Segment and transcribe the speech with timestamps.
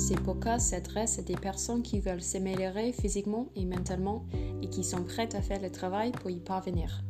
[0.00, 4.24] Ces podcasts s'adressent à des personnes qui veulent s'améliorer physiquement et mentalement
[4.62, 7.04] et qui sont prêtes à faire le travail pour y parvenir.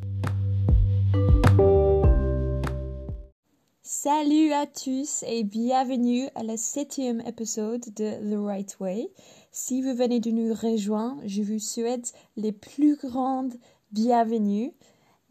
[3.80, 9.12] Salut à tous et bienvenue à la septième épisode de The Right Way.
[9.52, 13.54] Si vous venez de nous rejoindre, je vous souhaite les plus grandes
[13.92, 14.72] bienvenues.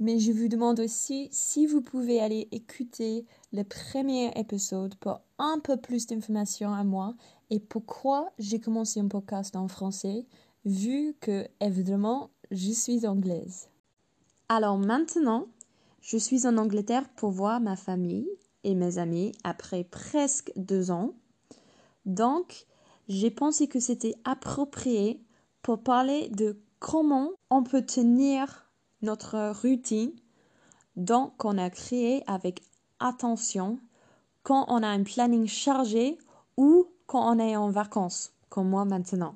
[0.02, 5.60] Mais je vous demande aussi si vous pouvez aller écouter le premier épisode pour un
[5.62, 7.16] peu plus d'informations à moi
[7.50, 10.26] et pourquoi j'ai commencé un podcast en français,
[10.66, 13.70] vu que, évidemment, je suis anglaise.
[14.50, 15.48] Alors maintenant,
[16.02, 18.30] je suis en Angleterre pour voir ma famille
[18.64, 21.14] et mes amis après presque deux ans.
[22.06, 22.66] Donc,
[23.08, 25.24] j'ai pensé que c'était approprié
[25.62, 30.12] pour parler de comment on peut tenir notre routine,
[30.96, 32.62] donc qu'on a créé avec
[33.00, 33.80] attention
[34.44, 36.18] quand on a un planning chargé
[36.58, 39.36] ou quand on est en vacances, comme moi maintenant.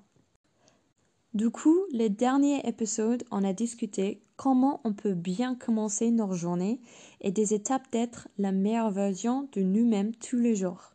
[1.34, 6.80] Du coup, les derniers épisodes, on a discuté comment on peut bien commencer nos journées
[7.22, 10.94] et des étapes d'être la meilleure version de nous-mêmes tous les jours.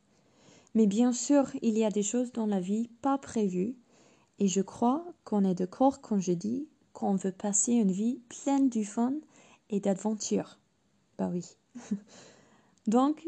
[0.76, 3.74] Mais bien sûr, il y a des choses dans la vie pas prévues
[4.38, 8.68] et je crois qu'on est d'accord quand je dis qu'on veut passer une vie pleine
[8.68, 9.14] du fun
[9.68, 10.60] et d'aventure.
[11.18, 11.44] Bah oui.
[12.86, 13.26] Donc,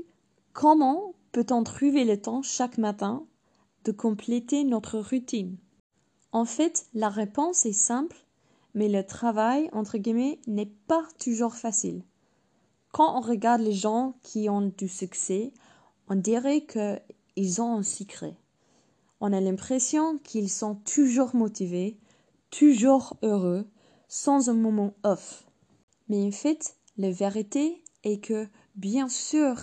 [0.52, 3.26] comment peut-on trouver le temps chaque matin
[3.84, 5.56] de compléter notre routine
[6.32, 8.16] En fait, la réponse est simple,
[8.74, 12.02] mais le travail, entre guillemets, n'est pas toujours facile.
[12.92, 15.52] Quand on regarde les gens qui ont du succès,
[16.08, 18.36] on dirait qu'ils ont un secret.
[19.20, 21.98] On a l'impression qu'ils sont toujours motivés,
[22.50, 23.66] toujours heureux,
[24.08, 25.44] sans un moment off.
[26.08, 29.56] Mais en fait, la vérité est que, bien sûr,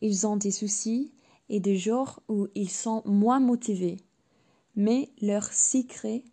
[0.00, 1.12] ils ont des soucis
[1.48, 3.98] et des jours où ils sont moins motivés.
[4.74, 6.24] Mais leur secret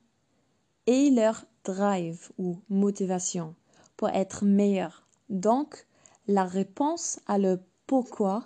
[0.88, 3.56] est leur drive ou motivation
[3.96, 5.08] pour être meilleur.
[5.30, 5.88] Donc,
[6.28, 8.46] la réponse à le pourquoi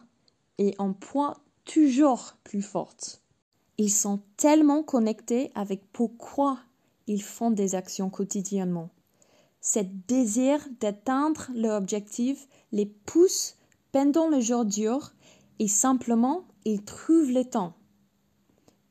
[0.57, 3.21] est un point toujours plus forte.
[3.77, 6.59] Ils sont tellement connectés avec pourquoi
[7.05, 8.89] ils font des actions quotidiennement.
[9.61, 13.55] Cet désir d'atteindre leur objectif les pousse
[13.91, 15.13] pendant le jour dur
[15.59, 17.73] et simplement ils trouvent le temps.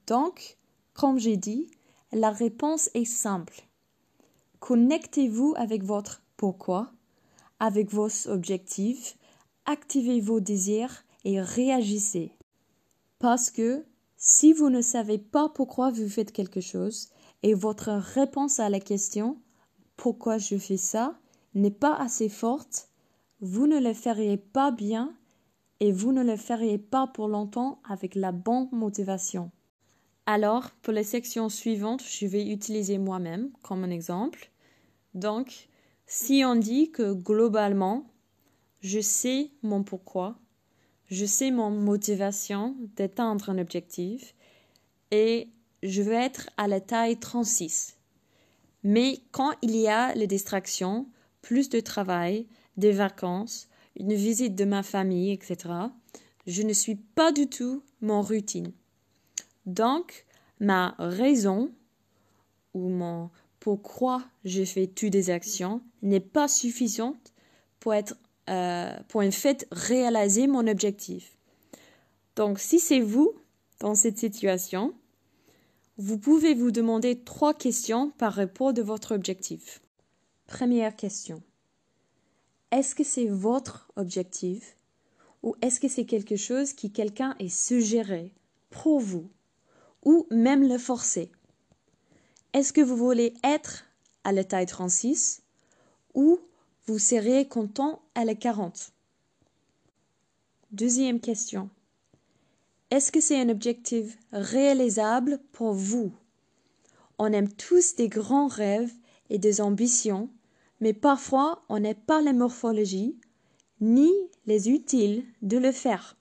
[0.07, 0.57] Donc,
[0.95, 1.71] comme j'ai dit,
[2.11, 3.69] la réponse est simple.
[4.61, 6.91] Connectez-vous avec votre pourquoi,
[7.61, 9.19] avec vos objectifs,
[9.67, 12.33] activez vos désirs et réagissez.
[13.19, 13.85] Parce que
[14.17, 17.11] si vous ne savez pas pourquoi vous faites quelque chose,
[17.43, 19.39] et votre réponse à la question
[19.97, 21.19] pourquoi je fais ça
[21.55, 22.89] n'est pas assez forte,
[23.41, 25.15] vous ne le feriez pas bien
[25.81, 29.51] et vous ne le feriez pas pour longtemps avec la bonne motivation.
[30.27, 34.51] Alors, pour les sections suivantes, je vais utiliser moi-même comme un exemple.
[35.15, 35.69] Donc,
[36.07, 38.07] si on dit que globalement,
[38.81, 40.37] je sais mon pourquoi,
[41.09, 44.35] je sais mon motivation d'atteindre un objectif
[45.11, 45.49] et
[45.83, 47.97] je veux être à la taille 36.
[48.83, 51.09] Mais quand il y a les distractions,
[51.43, 55.57] plus de travail, des vacances, une visite de ma famille, etc.,
[56.47, 58.73] je ne suis pas du tout mon routine.
[59.65, 60.27] Donc,
[60.61, 61.73] ma raison
[62.75, 67.33] ou mon pourquoi je fais toutes des actions n'est pas suffisante
[67.81, 68.15] pour être
[68.49, 71.37] euh, pour en fait réaliser mon objectif.
[72.37, 73.35] Donc, si c'est vous
[73.81, 74.95] dans cette situation,
[75.99, 79.81] vous pouvez vous demander trois questions par rapport de votre objectif.
[80.47, 81.43] Première question.
[82.77, 84.77] Est-ce que c'est votre objectif
[85.43, 88.35] ou est-ce que c'est quelque chose qui quelqu'un est suggéré
[88.69, 89.31] pour vous
[90.05, 91.33] ou même le forcer?
[92.53, 93.87] Est-ce que vous voulez être
[94.25, 95.41] à la taille 36
[96.13, 96.39] ou
[96.85, 98.93] vous serez content à la 40
[100.71, 101.71] Deuxième question.
[102.91, 106.13] Est-ce que c'est un objectif réalisable pour vous?
[107.17, 108.93] On aime tous des grands rêves
[109.31, 110.29] et des ambitions,
[110.81, 113.17] mais parfois on n'a pas la morphologie
[113.81, 114.13] ni
[114.47, 116.17] les utiles de le faire.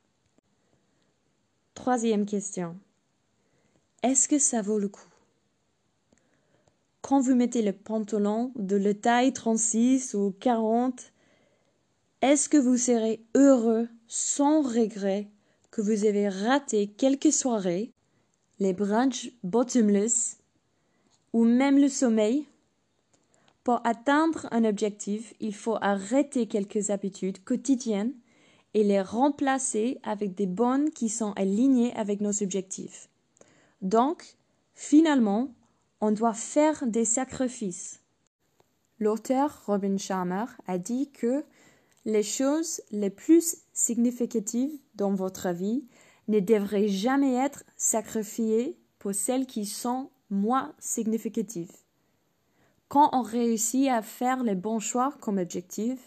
[1.74, 2.78] Troisième question.
[4.04, 5.08] Est-ce que ça vaut le coup?
[7.02, 11.12] Quand vous mettez le pantalon de la taille 36 ou 40,
[12.22, 15.28] est-ce que vous serez heureux sans regret
[15.70, 17.92] que vous avez raté quelques soirées,
[18.60, 20.40] les brunchs bottomless
[21.34, 22.48] ou même le sommeil?
[23.66, 28.14] Pour atteindre un objectif, il faut arrêter quelques habitudes quotidiennes
[28.76, 33.10] et les remplacer avec des bonnes qui sont alignées avec nos objectifs.
[33.82, 34.38] Donc,
[34.76, 35.52] finalement,
[36.00, 38.02] on doit faire des sacrifices.
[39.00, 41.44] L'auteur Robin Sharma a dit que
[42.06, 45.88] les choses les plus significatives dans votre vie
[46.28, 51.72] ne devraient jamais être sacrifiées pour celles qui sont moins significatives.
[52.96, 56.00] Quand on réussit à faire les bons choix comme objectif,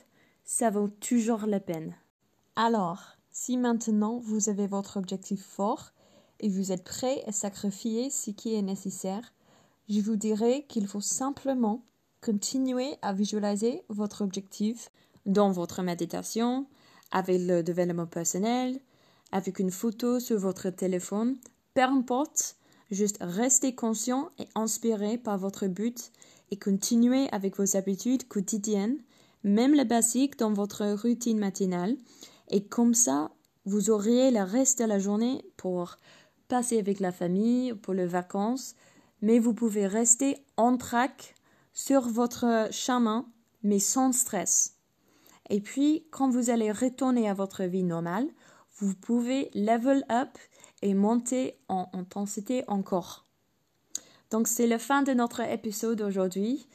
[0.42, 1.94] ça vaut toujours la peine.
[2.56, 5.90] Alors, si maintenant vous avez votre objectif fort
[6.40, 9.34] et vous êtes prêt à sacrifier ce qui est nécessaire,
[9.90, 11.84] je vous dirais qu'il faut simplement
[12.22, 14.90] continuer à visualiser votre objectif
[15.26, 16.66] dans votre méditation,
[17.10, 18.80] avec le développement personnel,
[19.30, 21.36] avec une photo sur votre téléphone,
[21.74, 22.56] peu importe,
[22.90, 26.12] juste restez conscient et inspiré par votre but
[26.50, 28.98] et continuez avec vos habitudes quotidiennes,
[29.44, 31.96] même les basiques dans votre routine matinale,
[32.50, 33.30] et comme ça,
[33.64, 35.96] vous auriez le reste de la journée pour
[36.48, 38.74] passer avec la famille, pour les vacances,
[39.20, 41.34] mais vous pouvez rester en track
[41.74, 43.26] sur votre chemin,
[43.62, 44.76] mais sans stress.
[45.50, 48.28] Et puis, quand vous allez retourner à votre vie normale,
[48.76, 50.30] vous pouvez level up
[50.82, 53.24] et monter en intensité encore.
[54.30, 56.66] Donc, c'est la fin de notre épisode aujourd'hui.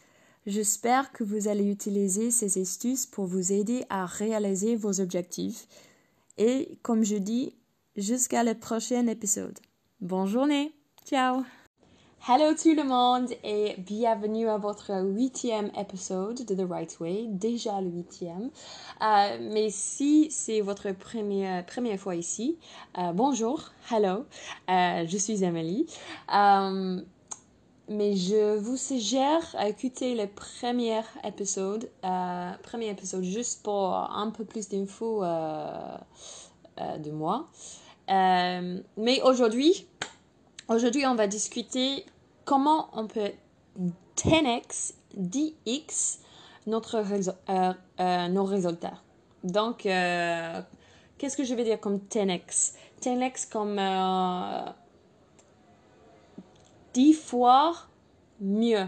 [0.46, 5.68] J'espère que vous allez utiliser ces astuces pour vous aider à réaliser vos objectifs.
[6.38, 7.56] Et comme je dis,
[7.96, 9.60] jusqu'à le prochain épisode.
[10.02, 10.74] Bonne journée.
[11.06, 11.44] Ciao.
[12.26, 17.82] Hello tout le monde et bienvenue à votre huitième épisode de The Right Way, déjà
[17.82, 18.50] le huitième.
[19.02, 22.58] Euh, mais si c'est votre première, première fois ici,
[22.98, 24.26] euh, bonjour, hello,
[24.70, 25.86] euh, je suis Emily.
[27.90, 31.90] mais je vous suggère d'écouter le premier épisode,
[32.64, 35.26] premier épisode juste pour un peu plus d'infos
[36.80, 37.50] de moi.
[38.08, 39.88] mais aujourd'hui,
[40.70, 42.06] Aujourd'hui, on va discuter
[42.46, 43.32] comment on peut
[44.18, 46.20] 10x, 10x
[46.68, 49.02] notre euh, euh, nos résultats?
[49.44, 50.62] Donc, euh,
[51.18, 53.80] qu'est-ce que je vais dire comme 10x 10x comme
[56.94, 57.76] 10 fois
[58.40, 58.88] mieux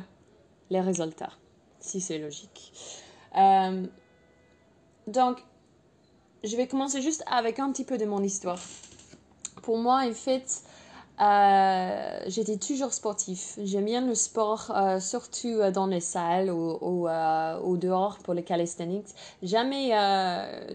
[0.69, 1.34] les résultats,
[1.80, 2.72] si c'est logique.
[5.08, 5.44] donc,
[6.44, 8.60] je vais commencer juste avec un petit peu de mon histoire.
[9.63, 10.63] Pour moi, en fait,
[11.22, 13.58] euh, j'étais toujours sportif.
[13.64, 18.44] J'aime bien le sport, euh, surtout euh, dans les salles ou, ou, dehors pour les
[18.44, 19.08] calisthenics.
[19.42, 19.92] Jamais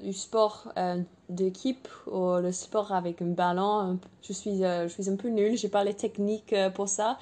[0.03, 0.73] du sport
[1.29, 3.99] d'équipe ou le sport avec un ballon.
[4.23, 7.19] Je suis, je suis un peu nulle, j'ai pas les techniques pour ça.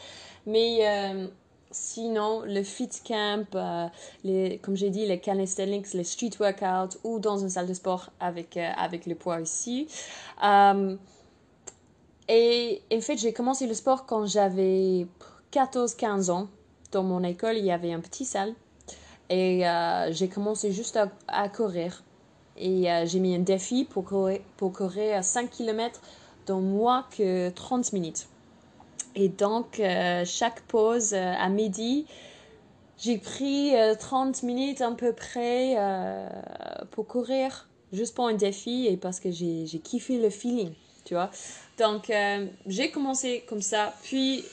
[0.47, 1.29] Mais
[1.71, 3.47] sinon, le fit camp,
[4.25, 8.11] les, comme j'ai dit, les calisthenics, les street workouts ou dans une salle de sport
[8.21, 9.89] avec, avec le poids ici.
[12.29, 15.07] Et en fait, j'ai commencé le sport quand j'avais
[15.53, 16.49] 14-15 ans.
[16.93, 18.55] Dans mon école, il y avait un petit salle.
[19.31, 22.03] Et euh, j'ai commencé juste à, courir.
[22.57, 26.01] Et euh, j'ai mis un défi pour courir, pour courir 5 km
[26.47, 28.27] dans moins que 30 minutes.
[29.15, 32.07] Et donc, euh, chaque pause à midi,
[32.99, 35.77] j'ai pris 30 minutes à peu près
[36.91, 40.73] pour courir, juste pour un défi et parce que j'ai kiffé le feeling,
[41.09, 41.31] tu vois.
[41.79, 44.45] Donc, euh, j'ai commencé comme ça, puis,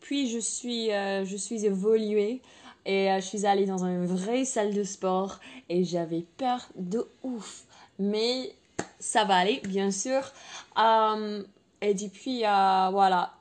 [0.00, 2.40] puis je suis, euh, je suis évoluée
[2.84, 7.06] et euh, je suis allée dans une vraie salle de sport et j'avais peur de
[7.22, 7.62] ouf.
[8.00, 8.52] Mais
[8.98, 10.32] ça va aller, bien sûr.
[10.76, 13.32] et depuis, voilà,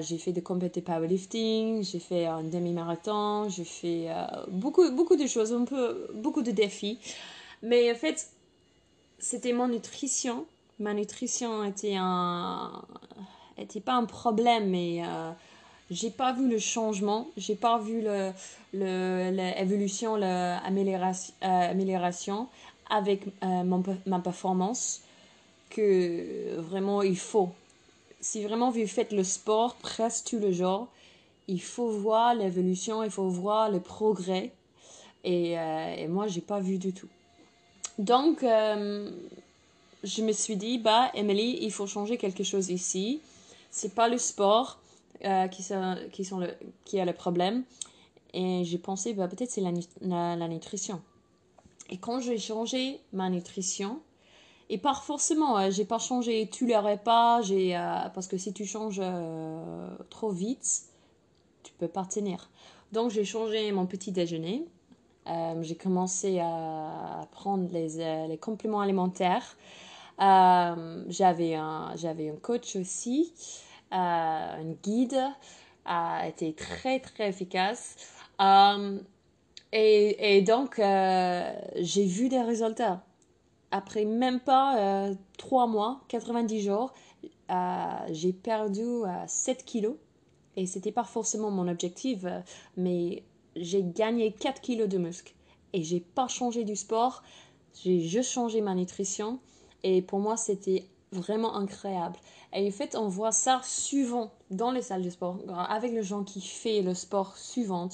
[0.00, 4.08] j'ai fait des compétitions powerlifting, j'ai fait un demi-marathon, j'ai fait
[4.48, 6.98] beaucoup, beaucoup de choses, un peu, beaucoup de défis.
[7.62, 8.28] Mais en fait,
[9.18, 10.46] c'était mon nutrition
[10.80, 12.82] ma nutrition était un
[13.56, 15.30] était pas un problème mais euh,
[15.90, 17.28] j'ai pas vu le changement.
[17.36, 18.32] J'ai pas vu le
[18.72, 25.02] l'évolution l'amélioration euh, avec euh, mon, ma performance
[25.70, 27.50] que vraiment il faut.
[28.20, 30.88] Si vraiment vous faites le sport presque tout le jour
[31.46, 34.52] il faut voir l'évolution il faut voir le progrès.
[35.24, 37.08] Et, et moi j'ai pas vu du tout.
[37.98, 38.44] Donc
[40.04, 43.20] je me suis dit, bah, Emily, il faut changer quelque chose ici.
[43.70, 44.78] C'est pas le sport
[45.24, 47.64] euh, qui, sont, qui, sont le, qui a le problème.
[48.32, 51.02] Et j'ai pensé, bah, peut-être c'est la, la, nutrition.
[51.90, 54.00] Et quand j'ai changé ma nutrition,
[54.70, 58.66] et pas forcément, euh, j'ai pas changé tous les repas, euh, parce que si tu
[58.66, 59.02] changes
[60.10, 60.82] trop vite,
[61.64, 62.48] tu peux pas tenir.
[62.92, 64.64] Donc j'ai changé mon petit déjeuner.
[65.60, 69.56] j'ai commencé à prendre les, les compléments alimentaires.
[70.20, 73.32] Euh, j'avais un, j'avais un coach aussi.
[73.90, 75.22] un guide
[75.84, 77.96] a été très très efficace.
[78.40, 78.98] Euh,
[79.72, 83.04] et, donc, euh, j'ai vu des résultats.
[83.70, 86.94] Après même pas 3 mois, 90 jours,
[88.10, 89.96] j'ai perdu 7 kilos.
[90.56, 92.24] Et c'était pas forcément mon objectif,
[92.76, 93.22] mais
[93.56, 95.34] j'ai gagné 4 kilos de muscle.
[95.72, 97.22] Et j'ai pas changé du sport,
[97.82, 99.38] j'ai juste changé ma nutrition.
[99.82, 102.16] Et pour moi, c'était vraiment incroyable.
[102.52, 106.24] Et en fait, on voit ça souvent dans les salles de sport, avec les gens
[106.24, 107.88] qui font le sport suivant.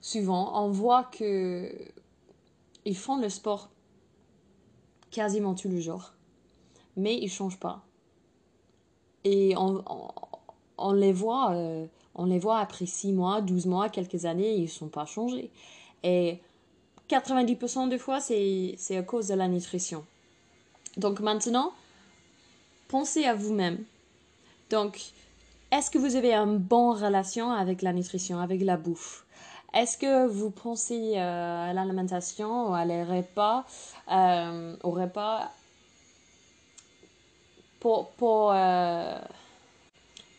[0.00, 1.72] Souvent, on voit que
[2.86, 3.68] ils font le sport
[5.10, 6.12] quasiment tous les jours,
[6.96, 7.82] mais ils changent pas.
[9.24, 14.54] Et on, les voit, euh, on les voit après 6 mois, 12 mois, quelques années,
[14.54, 15.50] ils ne sont pas changés.
[16.02, 16.38] Et
[17.10, 20.06] 90% des fois, c'est à cause de la nutrition.
[20.96, 21.72] Donc maintenant,
[22.88, 23.84] pensez à vous-même.
[24.70, 25.00] Donc,
[25.70, 29.24] est-ce que vous avez une bonne relation avec la nutrition, avec la bouffe?
[29.72, 33.64] Est-ce que vous pensez euh, à l'alimentation ou à les repas,
[34.10, 35.48] euh, repas
[37.78, 39.18] pour euh,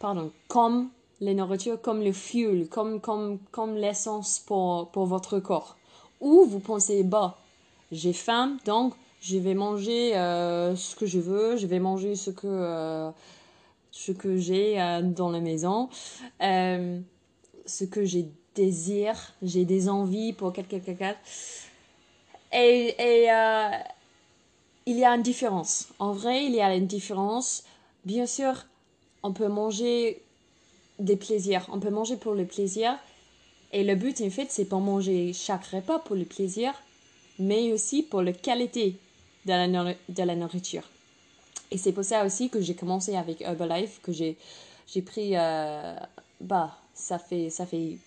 [0.01, 0.89] pardon, comme
[1.22, 5.77] les nourritures, comme le fuel, comme, comme, comme l'essence pour, pour votre corps?
[6.20, 7.38] Ou vous pensez, bah,
[7.91, 12.31] j'ai faim, donc je vais manger euh, ce que je veux, je vais manger ce
[12.31, 13.11] que, euh,
[14.17, 15.89] que j'ai euh, dans la maison,
[16.39, 21.15] ce que j'ai désir, j'ai des envies pour quelque chose.
[22.51, 23.27] Et, et
[24.87, 25.89] il y a une différence.
[25.99, 27.63] En vrai, il y a une différence.
[28.03, 28.65] Bien sûr,
[29.23, 30.21] on peut manger
[30.99, 31.67] des plaisirs.
[31.71, 32.97] On peut manger pour le plaisir.
[33.71, 36.73] Et le but, en fait, c'est pas manger chaque repas pour le plaisir,
[37.39, 38.97] mais aussi pour la qualité
[39.45, 40.83] de la, de la nourriture.
[41.71, 44.38] Et c'est pour ça aussi que j'ai commencé avec Herbalife, que j'ai,
[45.05, 45.95] pris, euh,
[46.41, 47.98] bah, ça fait, ça fait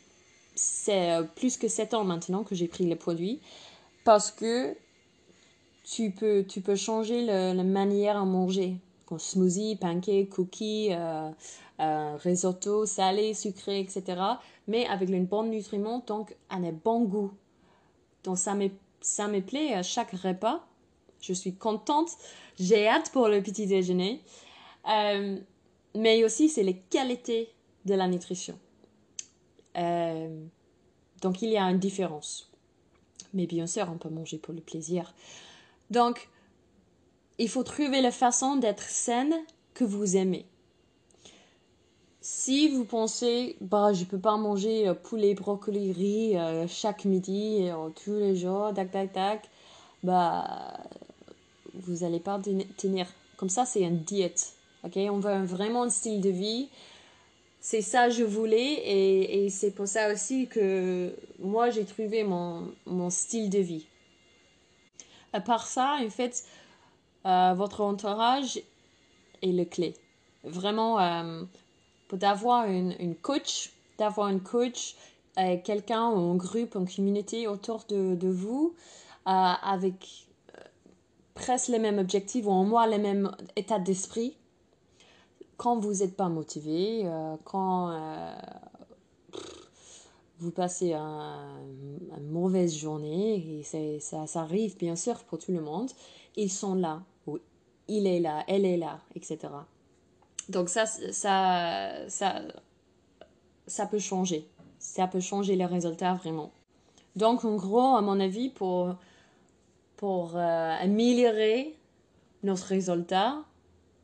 [0.55, 3.41] c'est euh, plus que 7 ans maintenant que j'ai pris les produits,
[4.05, 4.77] parce que
[5.85, 8.77] tu peux, tu peux changer le, la manière à manger.
[9.07, 10.91] Comme smoothie, pancake, cookie,
[11.81, 14.05] euh, risotto, salé, sucré, etc.
[14.67, 17.33] Mais avec une bonne nutriment, donc un bon goût.
[18.23, 18.69] Donc ça me,
[19.03, 20.65] ça me plaît à chaque repas
[21.27, 22.11] je suis contente.
[22.59, 24.21] J'ai hâte pour le petit déjeuner.
[24.89, 25.39] Euh,
[25.95, 27.49] mais aussi, c'est les qualités
[27.85, 28.59] de la nutrition.
[29.77, 30.45] Euh,
[31.23, 32.51] donc, il y a une différence.
[33.33, 35.15] Mais bien sûr, on peut manger pour le plaisir.
[35.91, 36.29] Donc,
[37.39, 39.35] il faut trouver la façon d'être saine
[39.73, 40.47] que vous aimez.
[42.21, 47.69] Si vous pensez, bah, je peux pas manger euh, poulet, brocoli, riz chaque midi,
[48.05, 49.51] tous les jours, tac, tac, tac,
[50.03, 50.79] bah,
[51.75, 52.41] vous n'allez pas
[52.77, 53.07] tenir.
[53.37, 54.55] Comme ça, c'est une diète.
[54.85, 56.69] Ok, on veut vraiment un style de vie.
[57.61, 62.71] C'est ça que je voulais et, c'est pour ça aussi que moi j'ai trouvé mon,
[62.85, 63.87] mon, style de vie.
[65.33, 66.45] À part ça, en fait,
[67.25, 68.59] euh, votre entourage
[69.41, 69.95] est le clé.
[70.45, 71.43] Vraiment, euh,
[72.09, 74.95] pour d'avoir une, une, coach, d'avoir une coach,
[75.39, 78.75] euh, quelqu'un un groupe, une communauté autour de, de vous,
[79.25, 80.27] avec
[81.35, 84.37] presque les mêmes objectifs ou en moi les mêmes états d'esprit,
[85.57, 88.35] quand vous n'êtes pas motivé, euh, quand euh,
[90.39, 95.91] vous passez une mauvaise journée, et ça, ça arrive bien sûr pour tout le monde,
[96.37, 97.39] ils sont là, ou
[97.89, 99.39] il est là, elle est là, etc.
[100.49, 102.43] Donc ça, ça, ça,
[103.67, 104.49] ça peut changer.
[104.79, 106.51] Ça peut changer les résultats vraiment.
[107.17, 108.97] Donc en gros, à mon avis, pour
[110.05, 111.75] pour euh, améliorer
[112.43, 113.39] notre résultat,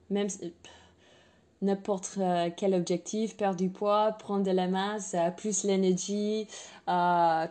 [0.09, 0.29] même
[1.61, 6.49] n'importe euh, quel objectif, perdre du poids, prendre de la masse, euh, plus l'énergie,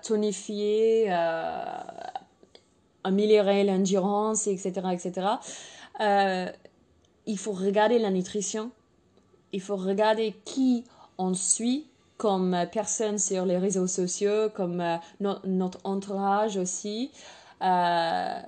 [0.01, 1.12] tonifier,
[3.03, 5.27] améliorer l'endurance, etc., etc.
[7.27, 8.72] il faut regarder la nutrition,
[9.53, 10.86] il faut regarder qui
[11.20, 11.86] on suit
[12.18, 14.84] comme personne sur les réseaux sociaux, comme
[15.20, 17.12] notre entourage aussi.
[17.61, 18.41] Euh,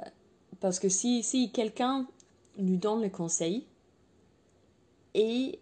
[0.59, 2.07] parce que si, si quelqu'un
[2.57, 3.65] nous donne le conseil
[5.13, 5.59] et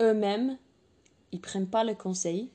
[0.00, 0.58] eux-mêmes,
[1.32, 2.50] ils prennent pas le conseil,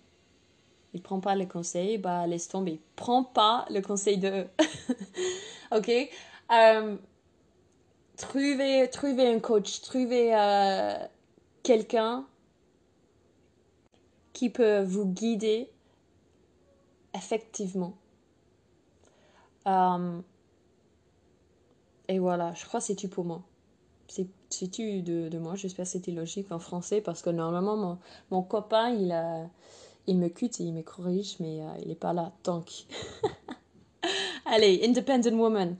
[0.93, 2.79] ils prennent pas le conseil, bah laisse tomber.
[2.95, 4.47] Prends pas le conseil de
[5.75, 5.91] ok?
[6.51, 6.97] Euh,
[8.17, 10.97] trouvez, trouvez un coach, trouvez euh,
[11.63, 12.25] quelqu'un
[14.33, 15.69] qui peut vous guider
[17.13, 17.93] effectivement.
[19.67, 20.19] Euh,
[22.07, 23.41] et voilà, je crois que c'est tout pour moi.
[24.07, 25.55] c'est tu de, de moi.
[25.55, 27.97] J'espère que c'était logique en français parce que normalement, mon,
[28.31, 29.49] mon copain, il, a,
[30.07, 32.31] il me cut et il me corrige, mais euh, il n'est pas là.
[32.43, 32.69] Donc,
[34.45, 35.75] allez, Independent Woman.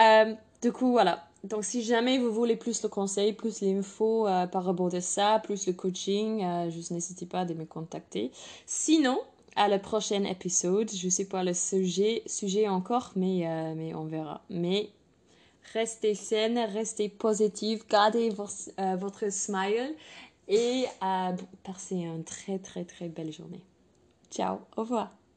[0.00, 1.24] Euh, du coup, voilà.
[1.44, 5.66] Donc, si jamais vous voulez plus le conseil, plus l'info par rapport de ça, plus
[5.68, 8.32] le coaching, juste n'hésitez pas à me contacter.
[8.66, 9.20] Sinon,
[9.56, 13.46] à le prochain épisode, je ne sais pas le sujet, sujet encore, mais,
[13.76, 14.42] mais on verra.
[14.50, 14.90] Mais
[15.72, 18.32] restez saine, restez positive, gardez
[18.78, 19.94] euh, votre smile
[20.48, 21.32] et euh,
[21.64, 23.62] passez une très très très belle journée.
[24.30, 25.25] Ciao, au revoir.